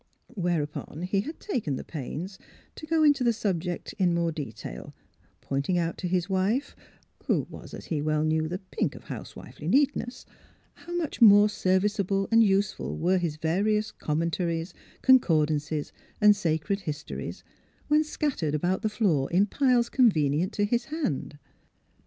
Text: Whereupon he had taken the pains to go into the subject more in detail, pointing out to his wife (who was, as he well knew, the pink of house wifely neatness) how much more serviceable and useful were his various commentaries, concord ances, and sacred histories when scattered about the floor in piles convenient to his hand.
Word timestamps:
Whereupon 0.33 1.03
he 1.03 1.21
had 1.21 1.39
taken 1.39 1.75
the 1.75 1.83
pains 1.83 2.39
to 2.73 2.87
go 2.87 3.03
into 3.03 3.23
the 3.23 3.31
subject 3.33 3.93
more 3.99 4.29
in 4.29 4.33
detail, 4.33 4.95
pointing 5.41 5.77
out 5.77 5.95
to 5.99 6.07
his 6.07 6.27
wife 6.27 6.75
(who 7.27 7.45
was, 7.51 7.71
as 7.75 7.85
he 7.85 8.01
well 8.01 8.23
knew, 8.23 8.47
the 8.47 8.57
pink 8.71 8.95
of 8.95 9.03
house 9.03 9.35
wifely 9.35 9.67
neatness) 9.67 10.25
how 10.73 10.95
much 10.97 11.21
more 11.21 11.47
serviceable 11.47 12.27
and 12.31 12.43
useful 12.43 12.97
were 12.97 13.19
his 13.19 13.35
various 13.37 13.91
commentaries, 13.91 14.73
concord 15.03 15.49
ances, 15.49 15.91
and 16.19 16.35
sacred 16.35 16.79
histories 16.79 17.43
when 17.87 18.03
scattered 18.03 18.55
about 18.55 18.81
the 18.81 18.89
floor 18.89 19.29
in 19.29 19.45
piles 19.45 19.87
convenient 19.87 20.51
to 20.53 20.65
his 20.65 20.85
hand. 20.85 21.37